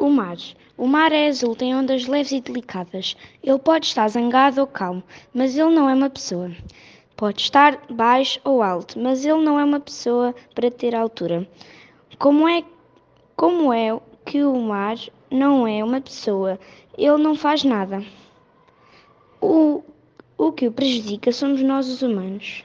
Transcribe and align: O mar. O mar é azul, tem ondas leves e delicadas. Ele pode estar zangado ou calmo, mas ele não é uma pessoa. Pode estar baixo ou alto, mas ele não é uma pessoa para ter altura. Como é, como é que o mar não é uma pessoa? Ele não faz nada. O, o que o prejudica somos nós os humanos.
O 0.00 0.08
mar. 0.08 0.38
O 0.78 0.86
mar 0.86 1.12
é 1.12 1.28
azul, 1.28 1.54
tem 1.54 1.76
ondas 1.76 2.06
leves 2.06 2.32
e 2.32 2.40
delicadas. 2.40 3.14
Ele 3.42 3.58
pode 3.58 3.84
estar 3.84 4.08
zangado 4.08 4.62
ou 4.62 4.66
calmo, 4.66 5.02
mas 5.34 5.54
ele 5.54 5.74
não 5.74 5.90
é 5.90 5.92
uma 5.92 6.08
pessoa. 6.08 6.50
Pode 7.14 7.42
estar 7.42 7.78
baixo 7.90 8.40
ou 8.42 8.62
alto, 8.62 8.98
mas 8.98 9.26
ele 9.26 9.44
não 9.44 9.60
é 9.60 9.64
uma 9.64 9.78
pessoa 9.78 10.34
para 10.54 10.70
ter 10.70 10.94
altura. 10.94 11.46
Como 12.18 12.48
é, 12.48 12.64
como 13.36 13.74
é 13.74 14.00
que 14.24 14.42
o 14.42 14.58
mar 14.58 14.96
não 15.30 15.68
é 15.68 15.84
uma 15.84 16.00
pessoa? 16.00 16.58
Ele 16.96 17.18
não 17.18 17.34
faz 17.34 17.62
nada. 17.62 18.02
O, 19.38 19.84
o 20.38 20.50
que 20.50 20.66
o 20.66 20.72
prejudica 20.72 21.30
somos 21.30 21.60
nós 21.60 21.90
os 21.90 22.00
humanos. 22.00 22.64